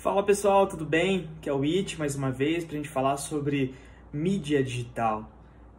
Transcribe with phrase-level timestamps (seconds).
[0.00, 1.28] Fala pessoal, tudo bem?
[1.42, 3.74] Que é o It mais uma vez para a gente falar sobre
[4.10, 5.30] mídia digital.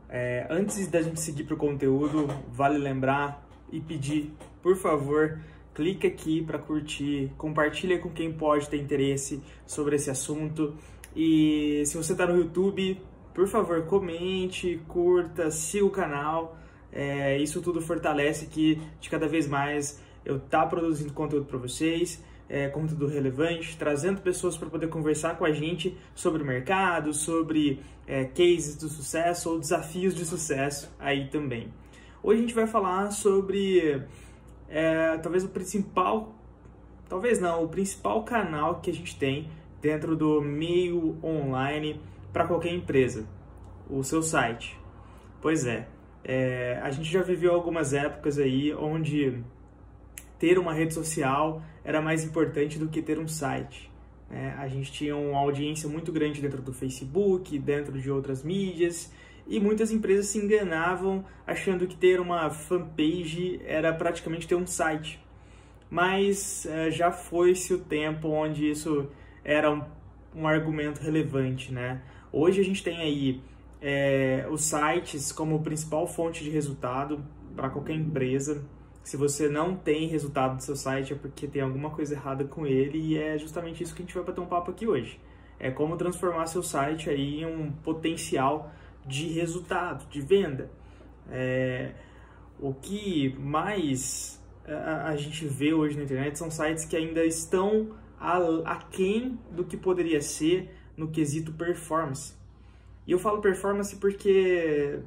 [0.08, 4.32] É, antes da gente seguir para o conteúdo, vale lembrar e pedir,
[4.62, 5.40] por favor,
[5.74, 10.76] clique aqui para curtir, compartilha com quem pode ter interesse sobre esse assunto
[11.16, 13.02] e se você está no YouTube,
[13.34, 16.60] por favor, comente, curta, siga o canal.
[16.94, 22.24] É, isso tudo fortalece que de cada vez mais eu tá produzindo conteúdo para vocês
[22.50, 27.80] é, conteúdo relevante, trazendo pessoas para poder conversar com a gente sobre o mercado, sobre
[28.08, 31.72] é, cases do sucesso ou desafios de sucesso aí também.
[32.24, 34.04] Hoje a gente vai falar sobre
[34.70, 36.36] é, talvez o principal,
[37.10, 39.50] talvez não, o principal canal que a gente tem
[39.82, 42.00] dentro do meio online
[42.32, 43.26] para qualquer empresa,
[43.90, 44.80] o seu site.
[45.42, 45.88] Pois é,
[46.24, 49.42] é, a gente já viveu algumas épocas aí onde
[50.42, 53.92] ter uma rede social era mais importante do que ter um site.
[54.28, 54.56] Né?
[54.58, 59.14] A gente tinha uma audiência muito grande dentro do Facebook, dentro de outras mídias,
[59.46, 65.24] e muitas empresas se enganavam achando que ter uma fanpage era praticamente ter um site.
[65.92, 69.10] Mas é, já foi-se o tempo onde isso
[69.44, 69.84] era um,
[70.36, 71.72] um, argumento relevante.
[71.72, 72.02] Né?
[72.32, 73.44] Hoje a gente tem aí
[73.80, 77.24] é, os sites como principal fonte de resultado
[77.56, 78.66] para qualquer empresa.
[79.04, 82.68] Se você não tem resultado do seu site é porque tem alguma coisa errada com
[82.68, 85.20] ele e é justamente isso que a gente vai bater um papo aqui hoje.
[85.60, 88.72] É como transformar seu site aí em um potencial
[89.06, 90.70] de resultado, de venda.
[91.30, 91.92] É,
[92.60, 97.96] o que mais a, a, gente vê hoje na internet são sites que ainda estão
[98.66, 102.36] aquém do que poderia ser no quesito performance.
[103.08, 105.00] E eu falo performance porque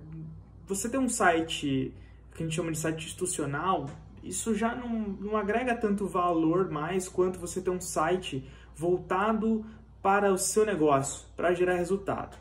[0.67, 1.95] você tem um site
[2.35, 3.89] que a gente chama de site institucional,
[4.23, 4.89] isso já não,
[5.21, 9.65] não agrega tanto valor mais quanto você ter um site voltado
[10.03, 12.37] para o seu negócio, para gerar resultado.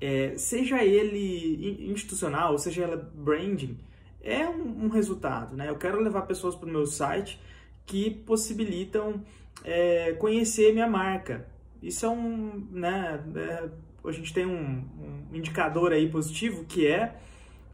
[0.00, 3.78] É, seja ele institucional, seja ele branding,
[4.22, 5.56] é um, um, resultado.
[5.56, 5.68] Né?
[5.68, 7.40] Eu quero levar pessoas para o meu site
[7.86, 9.22] que possibilitam
[9.64, 11.46] é, conhecer minha marca.
[11.82, 12.66] Isso é um.
[12.70, 13.68] Né, é,
[14.04, 14.84] a gente tem um,
[15.32, 17.16] um indicador aí positivo que é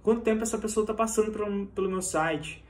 [0.03, 2.65] quanto tempo essa pessoa está passando pelo, pelo meu site,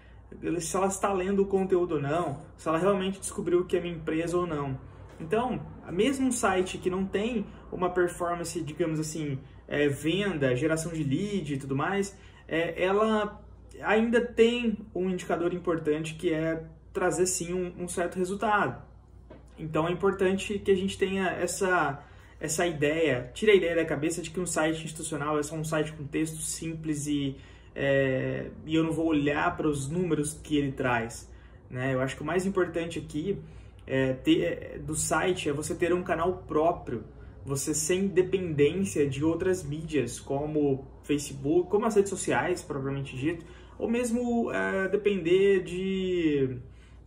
[0.61, 3.81] se ela está lendo o conteúdo ou não, se ela realmente descobriu o que é
[3.81, 4.79] minha empresa ou não.
[5.21, 5.61] Então,
[5.91, 9.39] mesmo um site que não tem uma performance, digamos assim,
[9.69, 12.17] é, venda, geração de lead e tudo mais,
[12.49, 13.41] é, ela
[13.81, 18.83] ainda tem um indicador importante que é trazer sim um, um certo resultado.
[19.59, 22.03] Então é importante que a gente tenha essa
[22.43, 25.63] essa ideia, tira a ideia da cabeça de que um site institucional é só um
[25.63, 27.37] site com texto simples e,
[27.73, 31.31] é, e eu não vou olhar para os números que ele traz.
[31.71, 31.95] Né?
[31.95, 33.39] Eu acho que o mais importante aqui
[33.87, 37.05] é ter, é, do site é você ter um canal próprio,
[37.45, 43.47] você sem dependência de outras mídias, como Facebook, como as redes sociais, propriamente dito,
[43.79, 46.57] ou mesmo é, depender de,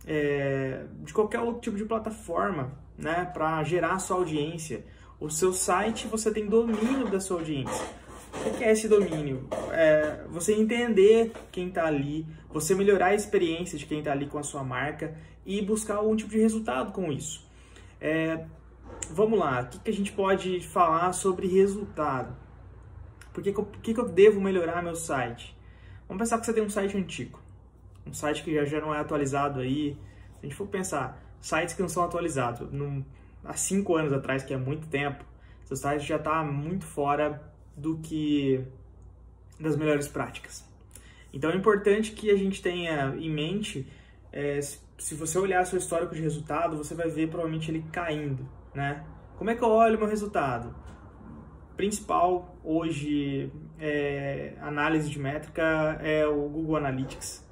[0.06, 6.06] é, de qualquer outro tipo de plataforma né, para gerar sua audiência o seu site
[6.06, 7.86] você tem domínio da sua audiência.
[8.44, 9.48] O que é esse domínio?
[9.72, 14.38] É você entender quem está ali, você melhorar a experiência de quem está ali com
[14.38, 17.46] a sua marca e buscar algum tipo de resultado com isso.
[18.00, 18.44] É,
[19.10, 22.36] vamos lá, o que, que, a gente pode falar sobre resultado?
[23.32, 25.56] Por que, que, que, que eu devo melhorar meu site?
[26.08, 27.40] Vamos pensar que você tem um site antigo,
[28.06, 29.96] um site que já, já não é atualizado aí.
[30.34, 33.04] Se a gente for pensar, sites que não são atualizados, não,
[33.48, 35.24] há cinco anos atrás, que é muito tempo,
[35.64, 37.42] seu site já está muito fora
[37.76, 38.64] do que
[39.58, 40.64] das melhores práticas.
[41.32, 43.86] Então é importante que a gente tenha em mente,
[44.32, 49.04] é, se você olhar seu histórico de resultado, você vai ver provavelmente ele caindo, né?
[49.36, 50.74] Como é que eu olho meu resultado?
[51.76, 57.45] Principal hoje é, análise de métrica é o Google Analytics.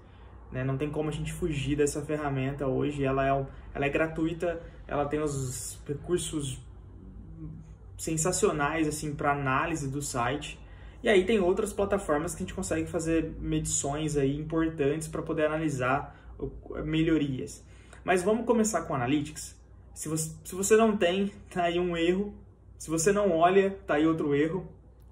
[0.55, 0.65] Né?
[0.65, 3.05] Não tem como a gente fugir dessa ferramenta hoje.
[3.05, 6.59] Ela é, ela é gratuita ela tem os recursos
[7.97, 10.59] sensacionais assim para análise do site.
[11.03, 15.47] E aí tem outras plataformas que a gente consegue fazer medições aí importantes para poder
[15.47, 16.19] analisar
[16.85, 17.65] melhorias.
[18.03, 19.59] Mas vamos começar com Analytics.
[19.95, 22.35] Se você, se você não tem, tá aí um erro.
[22.79, 24.67] Se você não olha, tá aí outro erro.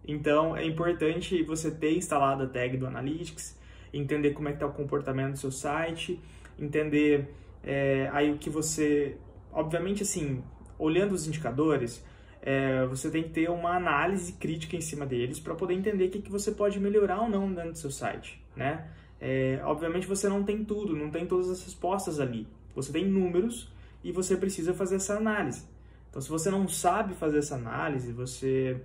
[0.06, 3.56] Então é importante você ter instalado a tag do Analytics,
[3.92, 6.20] entender como é que está o comportamento do seu site,
[6.58, 9.16] entender é, aí o que você
[9.52, 10.42] obviamente, assim,
[10.78, 12.04] olhando os indicadores,
[12.40, 16.10] é, você tem que ter uma análise crítica em cima deles para poder entender o
[16.10, 18.88] que, que você pode melhorar ou não dentro do seu site, né?
[19.20, 22.48] É, obviamente você não tem tudo, não tem todas as respostas ali.
[22.74, 23.70] Você tem números
[24.02, 25.64] e você precisa fazer essa análise.
[26.10, 28.80] Então, se você não sabe fazer essa análise, você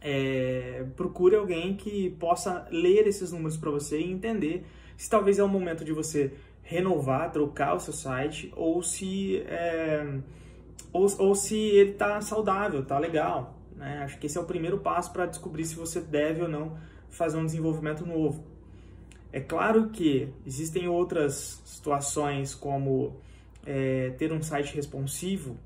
[0.00, 4.64] é, procure alguém que possa ler esses números para você e entender
[4.96, 6.32] se talvez é o momento de você
[6.62, 10.18] renovar, trocar o seu site ou se é,
[10.92, 13.58] ou, ou se ele está saudável, está legal.
[13.76, 14.02] Né?
[14.04, 17.38] Acho que esse é o primeiro passo para descobrir se você deve ou não fazer
[17.38, 18.44] um desenvolvimento novo.
[19.32, 23.16] É claro que existem outras situações como
[23.64, 25.56] é, ter um site responsivo,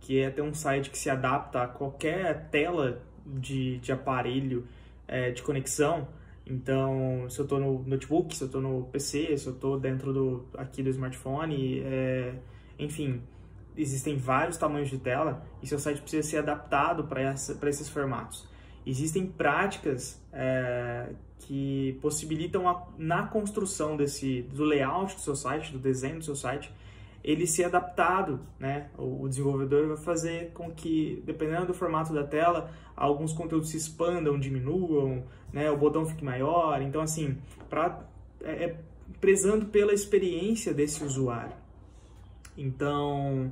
[0.00, 4.66] que é ter um site que se adapta a qualquer tela de, de aparelho
[5.06, 6.08] é, de conexão.
[6.46, 10.12] Então, se eu estou no notebook, se eu estou no PC, se eu estou dentro
[10.12, 12.34] do, aqui do smartphone, é,
[12.78, 13.22] enfim,
[13.76, 18.46] existem vários tamanhos de tela e seu site precisa ser adaptado para esses formatos.
[18.86, 25.78] Existem práticas é, que possibilitam a, na construção desse do layout do seu site, do
[25.78, 26.70] desenho do seu site,
[27.24, 28.88] ele ser adaptado, né?
[28.98, 34.38] O, desenvolvedor vai fazer com que, dependendo do formato da tela, alguns conteúdos se expandam,
[34.38, 35.70] diminuam, né?
[35.70, 36.82] O botão fique maior.
[36.82, 37.38] Então, assim,
[37.70, 38.04] para
[38.42, 38.76] é, é,
[39.20, 41.56] prezando pela experiência desse usuário.
[42.58, 43.50] Então,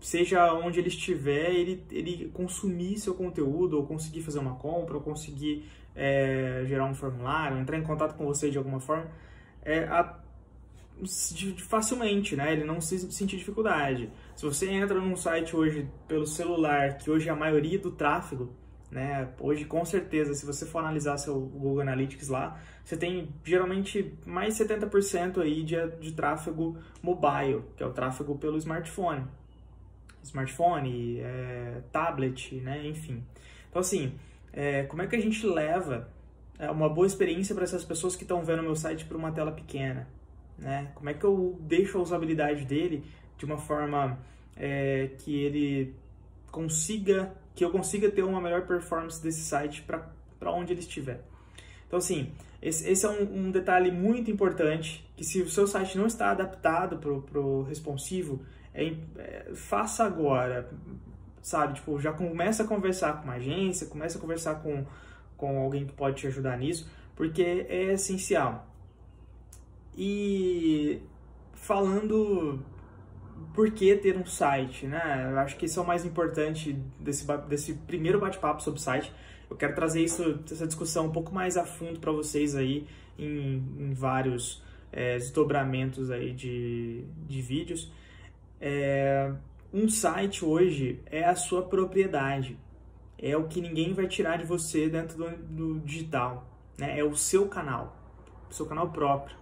[0.00, 5.02] seja onde ele estiver, ele, ele consumir seu conteúdo, ou conseguir fazer uma compra, ou
[5.02, 9.10] conseguir é, gerar um formulário, entrar em contato com você de alguma forma,
[9.62, 10.16] é, a,
[11.68, 12.52] facilmente, né?
[12.52, 14.10] Ele não se sentir dificuldade.
[14.36, 18.52] Se você entra num site hoje pelo celular, que hoje é a maioria do tráfego,
[18.90, 19.28] né?
[19.38, 24.58] Hoje, com certeza, se você for analisar seu Google Analytics lá, você tem geralmente mais
[24.58, 29.26] 70% aí de, de tráfego mobile, que é o tráfego pelo smartphone
[30.22, 32.86] smartphone, é, tablet, né?
[32.86, 33.24] enfim.
[33.68, 34.14] Então, assim,
[34.52, 36.08] é, como é que a gente leva
[36.58, 39.52] é, uma boa experiência para essas pessoas que estão vendo meu site por uma tela
[39.52, 40.08] pequena?
[40.60, 40.92] Né?
[40.94, 43.02] Como é que eu deixo a usabilidade dele
[43.38, 44.18] de uma forma
[44.56, 45.94] é, que ele
[46.52, 51.22] consiga, que eu consiga ter uma melhor performance desse site para onde ele estiver?
[51.86, 52.30] Então, assim,
[52.62, 56.30] esse, esse é um, um, detalhe muito importante, que se o seu site não está
[56.30, 58.42] adaptado para o responsivo,
[58.74, 60.70] é, é, faça agora,
[61.42, 61.74] sabe?
[61.74, 64.84] Tipo, já começa a conversar com uma agência, começa a conversar com,
[65.36, 68.69] com alguém que pode te ajudar nisso, porque é essencial.
[69.96, 71.00] E
[71.54, 72.64] falando
[73.54, 75.28] por que ter um site, né?
[75.30, 79.12] Eu acho que isso é o mais importante desse, desse primeiro bate-papo sobre site.
[79.48, 82.86] Eu quero trazer isso, essa discussão um pouco mais a fundo para vocês aí
[83.18, 87.92] em, em vários é, desdobramentos aí de, de vídeos.
[88.60, 89.32] É,
[89.72, 92.58] um site hoje é a sua propriedade,
[93.18, 96.48] é o que ninguém vai tirar de você dentro do, do digital,
[96.78, 96.98] né?
[96.98, 97.96] é o seu canal,
[98.50, 99.39] o seu canal próprio.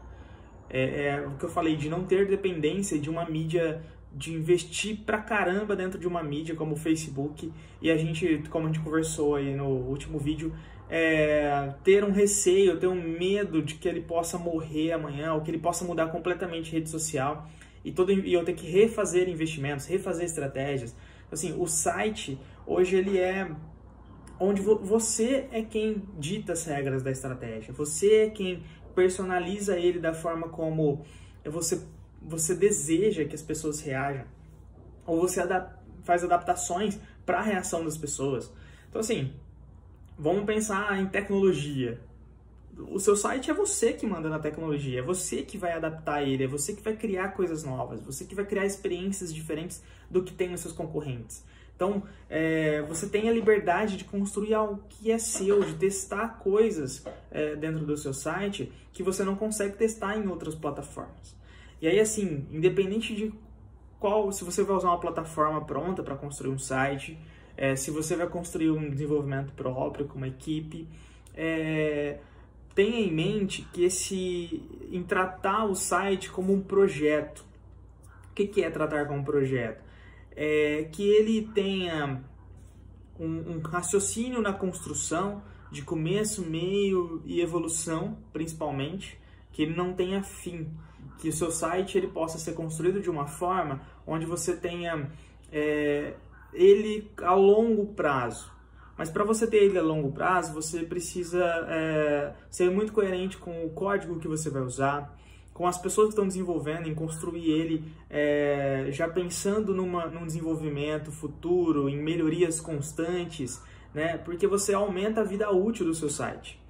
[0.70, 3.82] É, é, o que eu falei de não ter dependência de uma mídia,
[4.12, 7.52] de investir pra caramba dentro de uma mídia como o Facebook.
[7.80, 10.52] E a gente, como a gente conversou aí no último vídeo,
[10.90, 15.50] é, ter um receio, ter um medo de que ele possa morrer amanhã ou que
[15.50, 17.48] ele possa mudar completamente rede social.
[17.84, 20.94] E, todo, e eu tenho que refazer investimentos, refazer estratégias.
[21.30, 23.50] Assim, o site hoje ele é
[24.40, 28.62] onde você é quem dita as regras da estratégia, você é quem
[28.98, 31.04] personaliza ele da forma como
[31.44, 31.80] você,
[32.20, 34.24] você deseja que as pessoas reajam,
[35.06, 38.50] ou você adap faz adaptações para a reação das pessoas.
[38.88, 39.32] Então, assim,
[40.18, 42.00] vamos pensar em tecnologia
[42.90, 46.44] o seu site é você que manda na tecnologia, é você que vai adaptar ele,
[46.44, 50.32] é você que vai criar coisas novas, você que vai criar experiências diferentes do que
[50.32, 51.44] tem os seus concorrentes.
[51.78, 57.04] Então, é, você tem a liberdade de construir algo que é seu, de testar coisas
[57.30, 61.36] é, dentro do seu site que você não consegue testar em outras plataformas.
[61.80, 63.32] E aí, assim, independente de
[64.00, 67.16] qual, se você vai usar uma plataforma pronta para construir um site,
[67.56, 70.88] é, se você vai construir um desenvolvimento próprio com uma equipe,
[71.32, 72.18] é,
[72.74, 77.46] tenha em mente que esse em tratar o site como um projeto.
[78.32, 79.86] O que, que é tratar como um projeto?
[80.40, 82.22] É que ele tenha
[83.18, 89.18] um, um raciocínio na construção de começo, meio e evolução, principalmente,
[89.52, 90.70] que ele não tenha fim,
[91.18, 95.10] que o seu site ele possa ser construído de uma forma onde você tenha
[95.50, 96.14] é,
[96.52, 98.50] ele a longo prazo.
[98.96, 103.64] Mas para você ter ele a longo prazo, você precisa é, ser muito coerente com
[103.64, 105.16] o código que você vai usar,
[105.58, 111.10] com as pessoas que estão desenvolvendo, em construir ele é, já pensando numa, num desenvolvimento
[111.10, 113.60] futuro, em melhorias constantes,
[113.92, 114.18] né?
[114.18, 116.60] porque você aumenta a vida útil do seu site.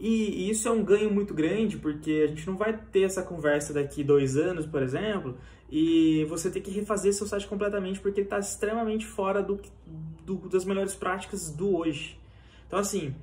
[0.00, 3.22] E, e isso é um ganho muito grande, porque a gente não vai ter essa
[3.22, 5.36] conversa daqui dois anos, por exemplo,
[5.70, 9.60] e você tem que refazer seu site completamente porque ele está extremamente fora do,
[10.24, 12.18] do, das melhores práticas do hoje.
[12.66, 13.14] Então, assim,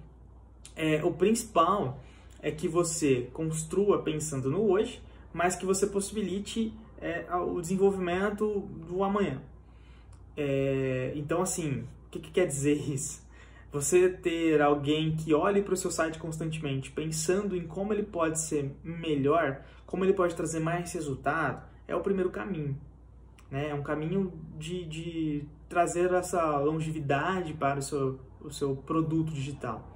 [0.75, 1.99] é, o principal
[2.41, 5.01] é que você construa pensando no hoje,
[5.33, 9.41] mas que você possibilite é, o desenvolvimento do amanhã.
[10.35, 13.21] É, então, assim, o que, que quer dizer isso?
[13.71, 18.39] Você ter alguém que olhe para o seu site constantemente, pensando em como ele pode
[18.39, 22.77] ser melhor, como ele pode trazer mais resultado, é o primeiro caminho.
[23.49, 23.69] Né?
[23.69, 29.87] É um caminho de, de trazer essa longevidade para o seu, o seu produto digital.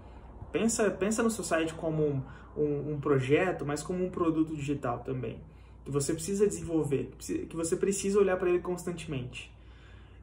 [0.55, 2.23] Pensa, pensa no seu site como um,
[2.55, 5.41] um, um projeto, mas como um produto digital também.
[5.83, 9.53] Que você precisa desenvolver, que você precisa olhar para ele constantemente.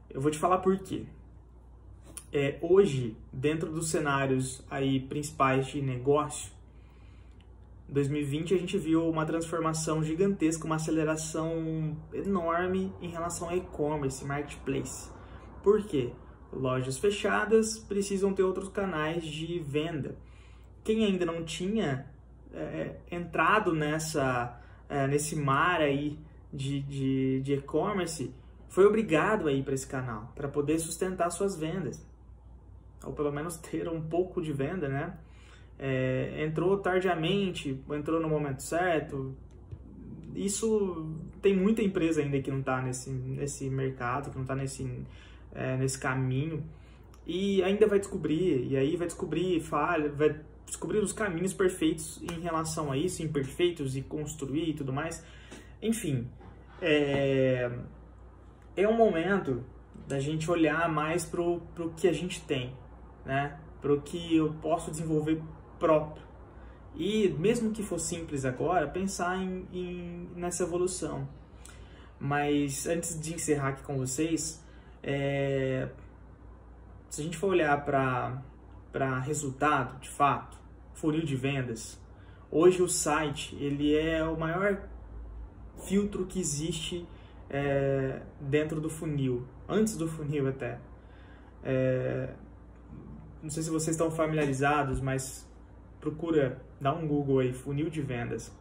[0.09, 1.05] Eu vou te falar por quê.
[2.31, 6.51] É, hoje, dentro dos cenários aí principais de negócio,
[7.89, 15.11] 2020 a gente viu uma transformação gigantesca, uma aceleração enorme em relação ao e-commerce, marketplace.
[15.61, 16.11] Por quê?
[16.55, 20.15] Lojas fechadas precisam ter outros canais de venda.
[20.83, 22.05] Quem ainda não tinha
[22.53, 26.17] é, entrado nessa, é, nesse mar aí
[26.51, 28.33] de e-commerce
[28.69, 32.05] foi obrigado a ir para esse canal para poder sustentar suas vendas
[33.03, 35.13] ou pelo menos ter um pouco de venda, né?
[35.77, 39.35] É, entrou tardiamente, entrou no momento certo.
[40.33, 45.05] Isso tem muita empresa ainda que não está nesse, nesse mercado, que não está nesse,
[45.53, 46.63] é, nesse caminho
[47.25, 52.41] e ainda vai descobrir, e aí vai descobrir falha, vai descobrir os caminhos perfeitos em
[52.41, 55.23] relação a isso, imperfeitos e construir e tudo mais.
[55.81, 56.27] Enfim,
[56.81, 57.71] é,
[58.75, 59.63] é um momento
[60.07, 61.61] da gente olhar mais para o
[61.95, 62.73] que a gente tem,
[63.25, 63.57] né?
[63.81, 65.41] Para o que eu posso desenvolver
[65.79, 66.23] próprio.
[66.95, 71.27] E mesmo que for simples agora, pensar em, em nessa evolução.
[72.19, 74.63] Mas antes de encerrar aqui com vocês,
[75.03, 75.89] é,
[77.09, 80.57] se a gente for olhar para resultado, de fato,
[80.93, 82.01] funil de vendas,
[82.49, 84.81] hoje o site ele é o maior
[85.85, 87.05] filtro que existe
[87.49, 90.79] é, dentro do funil, antes do funil até.
[91.63, 92.33] É,
[93.41, 95.45] não sei se vocês estão familiarizados, mas
[95.99, 98.51] procura, dá um Google aí, funil de vendas.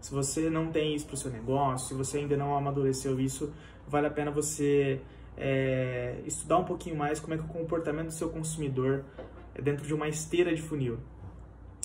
[0.00, 3.52] Se você não tem isso para o seu negócio, se você ainda não amadureceu isso,
[3.88, 5.00] vale a pena você
[5.36, 9.04] é, estudar um pouquinho mais como é que o comportamento do seu consumidor
[9.54, 10.98] é dentro de uma esteira de funil.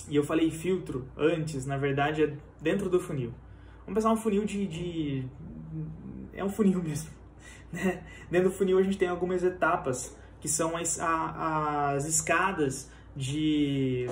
[0.08, 3.32] E eu falei filtro antes, na verdade é dentro do funil.
[3.80, 5.24] Vamos pensar um funil de, de
[6.32, 7.10] é um funil mesmo.
[7.72, 8.02] Né?
[8.30, 14.06] Dentro do funil a gente tem algumas etapas que são as, a, as escadas de,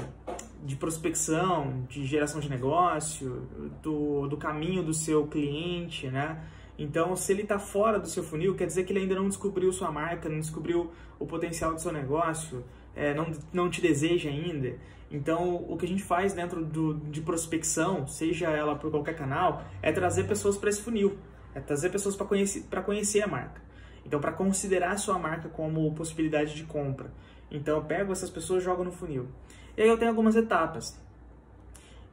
[0.64, 3.49] de prospecção, de geração de negócio,
[3.82, 6.40] do, do caminho do seu cliente, né?
[6.80, 9.70] Então, se ele está fora do seu funil, quer dizer que ele ainda não descobriu
[9.70, 12.64] sua marca, não descobriu o potencial do seu negócio,
[12.96, 14.78] é, não, não te deseja ainda.
[15.10, 19.62] Então, o que a gente faz dentro do, de prospecção, seja ela por qualquer canal,
[19.82, 21.18] é trazer pessoas para esse funil,
[21.54, 23.60] é trazer pessoas para conhecer, conhecer a marca.
[24.02, 27.12] Então, para considerar a sua marca como possibilidade de compra.
[27.50, 29.28] Então, eu pego essas pessoas e jogo no funil.
[29.76, 30.99] E aí eu tenho algumas etapas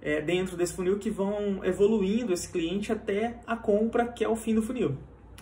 [0.08, 4.38] é, dentro desse funil que vão evoluindo esse cliente até a compra, que é o
[4.38, 4.96] fim do funil.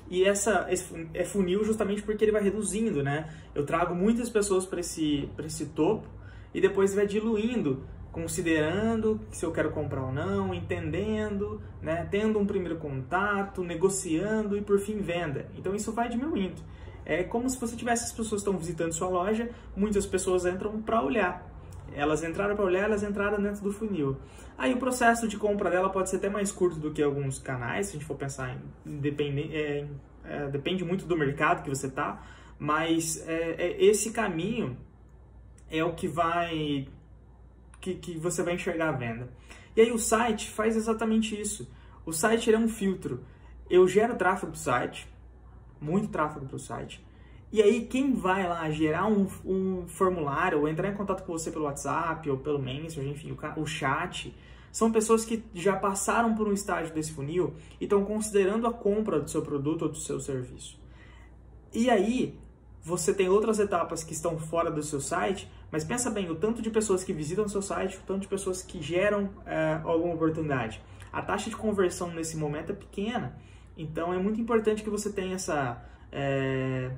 [0.10, 0.68] E essa
[1.14, 3.30] é funil justamente porque ele vai reduzindo, né?
[3.54, 6.08] Eu trago muitas pessoas para esse, esse topo
[6.52, 12.46] e depois vai diluindo considerando se eu quero comprar ou não, entendendo, né, tendo um
[12.46, 15.48] primeiro contato, negociando e por fim venda.
[15.56, 16.60] Então isso vai diminuindo.
[17.06, 20.82] É como se você tivesse as pessoas que estão visitando sua loja, muitas pessoas entram
[20.82, 21.55] para olhar.
[21.96, 24.18] Elas entraram para olhar, elas entraram dentro do funil.
[24.58, 27.88] Aí o processo de compra dela pode ser até mais curto do que alguns canais,
[27.88, 29.88] se a gente for pensar em, depende, é,
[30.24, 32.24] é, depende muito do mercado que você tá,
[32.58, 34.78] mas é, é esse caminho
[35.70, 36.88] é o que vai
[37.82, 39.30] que, que você vai enxergar a venda.
[39.76, 41.70] E aí o site faz exatamente isso.
[42.06, 43.24] O site é um filtro.
[43.70, 45.08] Eu gero tráfego para o site,
[45.82, 47.06] muito tráfego para o site.
[47.52, 51.52] E aí quem vai lá gerar um, um, formulário ou entrar em contato com você
[51.52, 54.36] pelo WhatsApp ou pelo Messenger, enfim, o, o chat,
[54.72, 59.20] são pessoas que já passaram por um estágio desse funil e estão considerando a compra
[59.20, 60.78] do seu produto ou do seu serviço.
[61.74, 62.38] E aí,
[62.84, 66.62] você tem outras etapas que estão fora do seu site, mas pensa bem, o tanto
[66.62, 70.14] de pessoas que visitam o seu site, o tanto de pessoas que geram é, alguma
[70.14, 70.82] oportunidade.
[71.12, 73.36] A taxa de conversão nesse momento é pequena,
[73.76, 76.92] então é muito importante que você tenha essa, é,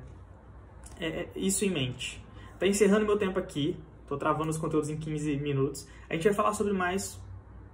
[1.00, 2.24] é, isso em mente.
[2.58, 3.76] Tá encerrando meu tempo aqui,
[4.06, 5.88] tô travando os conteúdos em 15 minutos.
[6.08, 7.20] A gente vai falar sobre mais,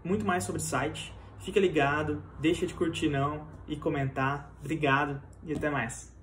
[0.03, 1.13] muito mais sobre site.
[1.39, 4.55] Fica ligado, deixa de curtir não, e comentar.
[4.61, 6.14] Obrigado e até mais.